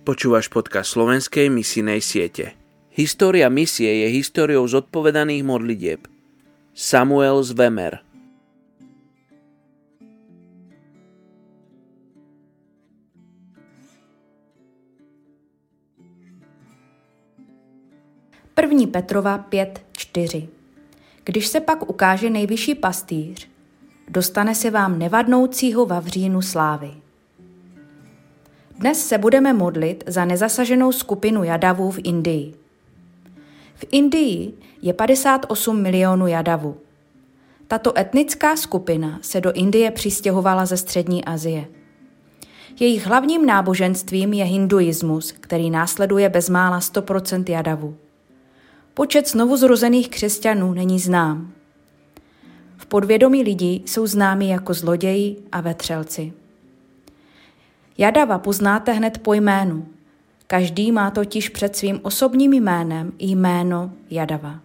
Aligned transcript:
Počúvaš 0.00 0.48
podcast 0.48 0.96
slovenskej 0.96 1.52
misijnej 1.52 2.00
siete. 2.00 2.56
História 2.88 3.52
misie 3.52 4.00
je 4.00 4.08
históriou 4.16 4.64
zodpovedaných 4.64 5.44
modlitieb. 5.44 6.08
Samuel 6.72 7.44
Zvemer 7.44 8.00
První 18.54 18.86
Petrova 18.86 19.46
5.4 19.50 20.48
Když 21.24 21.46
se 21.46 21.60
pak 21.60 21.90
ukáže 21.90 22.30
nejvyšší 22.30 22.74
pastýř, 22.74 23.48
dostane 24.08 24.54
se 24.54 24.70
vám 24.70 24.98
nevadnoucího 24.98 25.86
vavřínu 25.86 26.42
slávy. 26.42 27.09
Dnes 28.80 29.06
se 29.08 29.18
budeme 29.18 29.52
modlit 29.52 30.04
za 30.06 30.24
nezasaženou 30.24 30.92
skupinu 30.92 31.44
jadavů 31.44 31.90
v 31.90 31.98
Indii. 32.04 32.54
V 33.74 33.84
Indii 33.90 34.54
je 34.82 34.92
58 34.92 35.82
milionů 35.82 36.26
jadavů. 36.26 36.76
Tato 37.68 37.98
etnická 37.98 38.56
skupina 38.56 39.18
se 39.22 39.40
do 39.40 39.52
Indie 39.52 39.90
přistěhovala 39.90 40.66
ze 40.66 40.76
střední 40.76 41.24
Asie. 41.24 41.66
Jejich 42.80 43.06
hlavním 43.06 43.46
náboženstvím 43.46 44.32
je 44.32 44.44
hinduismus, 44.44 45.32
který 45.32 45.70
následuje 45.70 46.28
bezmála 46.28 46.78
100% 46.78 47.44
jadavů. 47.48 47.96
Počet 48.94 49.28
znovuzrozených 49.28 50.08
křesťanů 50.08 50.72
není 50.72 51.00
znám. 51.00 51.52
V 52.76 52.86
podvědomí 52.86 53.42
lidí 53.42 53.82
jsou 53.86 54.06
známi 54.06 54.48
jako 54.48 54.74
zloději 54.74 55.36
a 55.52 55.60
vetřelci. 55.60 56.32
Jadava 58.00 58.38
poznáte 58.38 58.92
hned 58.92 59.18
po 59.18 59.34
jménu. 59.34 59.86
Každý 60.46 60.92
má 60.92 61.10
totiž 61.10 61.48
před 61.48 61.76
svým 61.76 62.00
osobním 62.02 62.52
jménem 62.52 63.12
jméno 63.18 63.92
Jadava. 64.10 64.60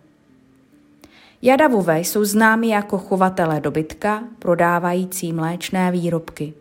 Jadavové 1.42 2.00
jsou 2.00 2.26
známi 2.26 2.70
jako 2.70 2.98
chovatelé 2.98 3.60
dobytka, 3.60 4.24
prodávající 4.40 5.34
mléčné 5.34 5.92
výrobky. 5.92 6.54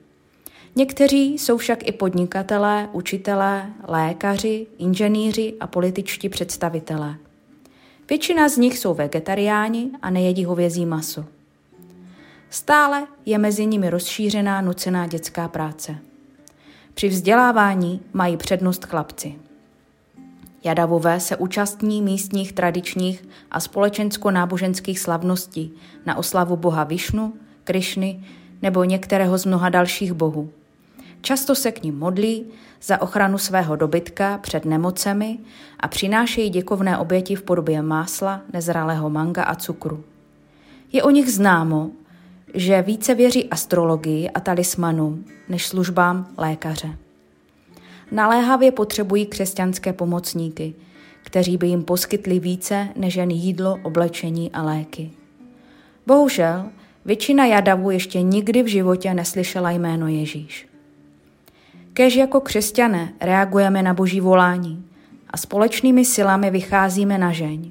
Někteří 0.77 1.39
jsou 1.39 1.57
však 1.57 1.89
i 1.89 1.93
podnikatelé, 1.93 2.89
učitelé, 2.93 3.71
lékaři, 3.89 4.67
inženýři 4.79 5.55
a 5.61 5.67
političtí 5.67 6.29
představitelé. 6.29 7.15
Většina 8.09 8.49
z 8.49 8.57
nich 8.57 8.79
jsou 8.79 8.95
vegetariáni 8.95 9.91
a 10.03 10.11
nejedí 10.11 10.45
hovězí 10.45 10.87
maso. 10.87 11.25
Stále 12.51 13.07
je 13.27 13.39
mezi 13.39 13.67
nimi 13.67 13.91
rozšířená 13.91 14.61
nucená 14.61 15.07
dětská 15.07 15.49
práce. 15.49 15.99
Při 16.95 17.09
vzdělávání 17.09 18.01
mají 18.13 18.37
přednost 18.37 18.85
chlapci. 18.85 19.35
Jadavové 20.65 21.21
se 21.21 21.37
účastní 21.37 22.03
místních 22.03 22.53
tradičních 22.53 23.29
a 23.51 23.61
společensko-náboženských 23.61 24.99
slavností 24.99 25.73
na 26.07 26.17
oslavu 26.17 26.57
boha 26.57 26.85
Višnu, 26.85 27.35
Krišny 27.65 28.25
nebo 28.63 28.85
některého 28.85 29.39
z 29.39 29.45
mnoha 29.47 29.69
dalších 29.69 30.13
bohů. 30.13 30.51
Často 31.21 31.55
se 31.55 31.73
k 31.73 31.83
ním 31.83 31.99
modlí 31.99 32.47
za 32.83 33.03
ochranu 33.03 33.39
svého 33.39 33.77
dobytka 33.77 34.39
před 34.39 34.65
nemocemi 34.65 35.39
a 35.81 35.89
přinášejí 35.89 36.51
děkovné 36.51 36.99
oběti 36.99 37.37
v 37.37 37.43
podobě 37.43 37.83
másla, 37.83 38.41
nezralého 38.53 39.11
manga 39.11 39.43
a 39.43 39.55
cukru. 39.55 40.05
Je 40.93 41.03
o 41.03 41.11
nich 41.11 41.33
známo, 41.33 41.91
že 42.55 42.83
více 42.83 43.15
věří 43.15 43.51
astrologii 43.51 44.31
a 44.31 44.41
talismanům 44.41 45.25
než 45.49 45.67
službám 45.67 46.29
lékaře. 46.39 46.97
Naléhavě 48.11 48.73
potřebují 48.73 49.27
křesťanské 49.27 49.93
pomocníky, 49.93 50.75
kteří 51.23 51.57
by 51.57 51.67
jim 51.67 51.83
poskytli 51.83 52.39
více 52.39 52.89
než 52.97 53.15
jen 53.15 53.31
jídlo, 53.31 53.79
oblečení 53.83 54.51
a 54.53 54.63
léky. 54.63 55.11
Bohužel, 56.07 56.65
většina 57.05 57.47
jadavů 57.47 57.91
ještě 57.91 58.23
nikdy 58.23 58.63
v 58.63 58.67
životě 58.67 59.15
neslyšela 59.15 59.71
jméno 59.71 60.09
Ježíš. 60.09 60.69
Kež 61.93 62.17
jako 62.17 62.41
křesťané 62.41 63.13
reagujeme 63.21 63.83
na 63.83 63.95
boží 63.95 64.21
volání 64.21 64.85
a 65.31 65.37
společnými 65.37 66.05
silami 66.05 66.51
vycházíme 66.51 67.19
na 67.19 67.33
žeň. 67.33 67.71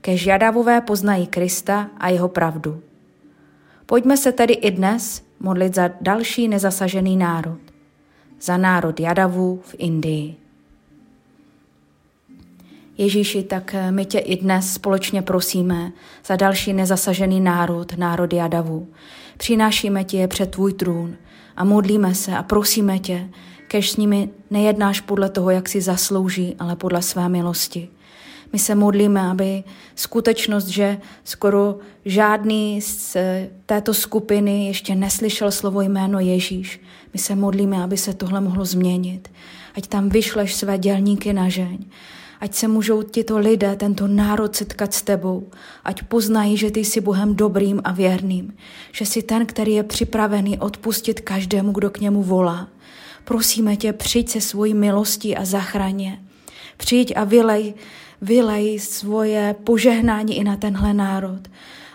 Kež 0.00 0.26
jadavové 0.26 0.80
poznají 0.80 1.26
Krista 1.26 1.90
a 1.98 2.08
jeho 2.08 2.28
pravdu– 2.28 2.82
Pojďme 3.90 4.16
se 4.16 4.32
tedy 4.32 4.54
i 4.54 4.70
dnes 4.70 5.22
modlit 5.40 5.74
za 5.74 5.90
další 6.00 6.48
nezasažený 6.48 7.16
národ, 7.16 7.58
za 8.40 8.56
národ 8.56 9.00
Jadavů 9.00 9.60
v 9.64 9.74
Indii. 9.78 10.36
Ježíši, 12.98 13.42
tak 13.42 13.74
my 13.90 14.04
tě 14.04 14.18
i 14.18 14.36
dnes 14.36 14.72
společně 14.72 15.22
prosíme 15.22 15.92
za 16.24 16.36
další 16.36 16.72
nezasažený 16.72 17.40
národ, 17.40 17.98
národ 17.98 18.32
Jadavů. 18.32 18.88
Přinášíme 19.36 20.04
tě 20.04 20.16
je 20.16 20.28
před 20.28 20.50
tvůj 20.50 20.72
trůn 20.72 21.16
a 21.56 21.64
modlíme 21.64 22.14
se 22.14 22.36
a 22.36 22.42
prosíme 22.42 22.98
tě, 22.98 23.28
kež 23.68 23.90
s 23.90 23.96
nimi 23.96 24.30
nejednáš 24.50 25.00
podle 25.00 25.28
toho, 25.28 25.50
jak 25.50 25.68
si 25.68 25.80
zaslouží, 25.80 26.56
ale 26.58 26.76
podle 26.76 27.02
své 27.02 27.28
milosti. 27.28 27.88
My 28.52 28.58
se 28.58 28.74
modlíme, 28.74 29.20
aby 29.20 29.64
skutečnost, 29.94 30.66
že 30.66 30.98
skoro 31.24 31.78
žádný 32.04 32.82
z 32.82 33.16
této 33.66 33.94
skupiny 33.94 34.66
ještě 34.66 34.94
neslyšel 34.94 35.50
slovo 35.50 35.80
jméno 35.80 36.20
Ježíš, 36.20 36.80
my 37.12 37.20
se 37.20 37.34
modlíme, 37.34 37.82
aby 37.82 37.96
se 37.96 38.14
tohle 38.14 38.40
mohlo 38.40 38.64
změnit. 38.64 39.30
Ať 39.74 39.86
tam 39.86 40.08
vyšleš 40.08 40.54
své 40.54 40.78
dělníky 40.78 41.32
na 41.32 41.48
žeň. 41.48 41.78
Ať 42.40 42.54
se 42.54 42.68
můžou 42.68 43.02
tito 43.02 43.38
lidé, 43.38 43.76
tento 43.76 44.06
národ 44.06 44.56
setkat 44.56 44.94
s 44.94 45.02
tebou. 45.02 45.46
Ať 45.84 46.02
poznají, 46.02 46.56
že 46.56 46.70
ty 46.70 46.80
jsi 46.80 47.00
Bohem 47.00 47.34
dobrým 47.34 47.80
a 47.84 47.92
věrným. 47.92 48.54
Že 48.92 49.06
jsi 49.06 49.22
ten, 49.22 49.46
který 49.46 49.72
je 49.72 49.82
připravený 49.82 50.58
odpustit 50.58 51.20
každému, 51.20 51.72
kdo 51.72 51.90
k 51.90 52.00
němu 52.00 52.22
volá. 52.22 52.68
Prosíme 53.24 53.76
tě, 53.76 53.92
přijď 53.92 54.28
se 54.28 54.40
svojí 54.40 54.74
milostí 54.74 55.36
a 55.36 55.44
zachraně. 55.44 56.18
Přijď 56.78 57.12
a 57.16 57.24
vylej 57.24 57.74
vylej 58.22 58.78
svoje 58.78 59.56
požehnání 59.64 60.36
i 60.36 60.44
na 60.44 60.56
tenhle 60.56 60.94
národ. 60.94 61.40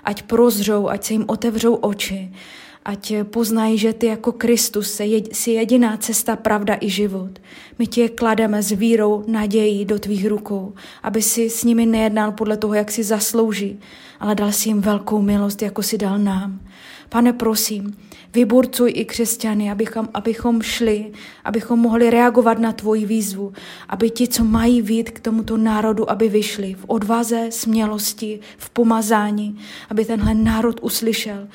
Ať 0.03 0.23
prozřou, 0.23 0.87
ať 0.87 1.03
se 1.03 1.13
jim 1.13 1.25
otevřou 1.27 1.75
oči, 1.75 2.31
ať 2.85 3.13
poznají, 3.23 3.77
že 3.77 3.93
ty 3.93 4.05
jako 4.05 4.31
Kristus 4.31 5.01
jsi 5.31 5.51
jediná 5.51 5.97
cesta, 5.97 6.35
pravda 6.35 6.77
i 6.81 6.89
život. 6.89 7.39
My 7.79 7.87
tě 7.87 8.09
klademe 8.09 8.63
s 8.63 8.71
vírou, 8.71 9.23
nadějí 9.27 9.85
do 9.85 9.99
tvých 9.99 10.27
rukou, 10.27 10.73
aby 11.03 11.21
si 11.21 11.49
s 11.49 11.63
nimi 11.63 11.85
nejednal 11.85 12.31
podle 12.31 12.57
toho, 12.57 12.73
jak 12.73 12.91
si 12.91 13.03
zaslouží, 13.03 13.79
ale 14.19 14.35
dal 14.35 14.51
si 14.51 14.69
jim 14.69 14.81
velkou 14.81 15.21
milost, 15.21 15.61
jako 15.61 15.83
si 15.83 15.97
dal 15.97 16.19
nám. 16.19 16.59
Pane, 17.09 17.33
prosím, 17.33 17.97
vyburcuj 18.33 18.91
i 18.95 19.05
křesťany, 19.05 19.71
abychom, 19.71 20.09
abychom 20.13 20.61
šli, 20.61 21.11
abychom 21.43 21.79
mohli 21.79 22.09
reagovat 22.09 22.59
na 22.59 22.71
tvoji 22.71 23.05
výzvu, 23.05 23.53
aby 23.89 24.09
ti, 24.09 24.27
co 24.27 24.43
mají 24.43 24.81
vít 24.81 25.09
k 25.09 25.19
tomuto 25.19 25.57
národu, 25.57 26.11
aby 26.11 26.29
vyšli 26.29 26.73
v 26.73 26.85
odvaze, 26.87 27.47
smělosti, 27.49 28.39
v 28.57 28.69
pomazání, 28.69 29.57
aby 29.89 30.05
tenhle 30.05 30.33
národ 30.33 30.79
uslyšel, 30.81 31.47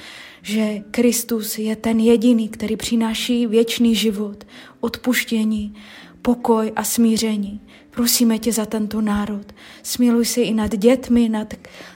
že 0.42 0.82
Kristus 0.90 1.58
je 1.58 1.76
ten 1.76 2.00
jediný, 2.00 2.48
který 2.48 2.76
přináší 2.76 3.46
věčný 3.46 3.94
život, 3.94 4.44
odpuštění, 4.80 5.74
pokoj 6.22 6.72
a 6.76 6.84
smíření. 6.84 7.60
Prosíme 7.90 8.38
tě 8.38 8.52
za 8.52 8.66
tento 8.66 9.00
národ. 9.00 9.52
Smiluj 9.82 10.24
se 10.24 10.42
i 10.42 10.54
nad 10.54 10.76
dětmi, 10.76 11.28
nad, 11.28 11.54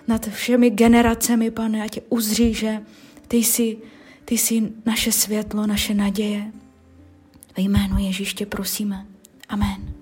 nad 0.09 0.29
všemi 0.29 0.71
generacemi, 0.71 1.51
pane, 1.51 1.83
ať 1.83 2.01
uzří, 2.09 2.55
že 2.55 2.83
ty 3.29 3.37
jsi, 3.37 3.79
ty 4.25 4.39
jsi 4.39 4.73
naše 4.87 5.13
světlo, 5.13 5.67
naše 5.67 5.95
naděje. 5.95 6.53
Ve 7.57 7.63
jménu 7.63 7.99
Ježíště 7.99 8.47
prosíme. 8.47 9.07
Amen. 9.49 10.02